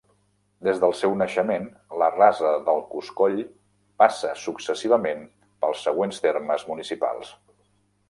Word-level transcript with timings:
Des 0.67 0.79
del 0.83 0.95
seu 1.01 1.11
naixement, 1.19 1.67
la 2.03 2.07
Rasa 2.15 2.55
del 2.71 2.81
Coscoll 2.95 3.37
passa 4.05 4.33
successivament 4.47 5.25
pels 5.63 5.89
següents 5.91 6.27
termes 6.29 6.69
municipals. 6.75 7.35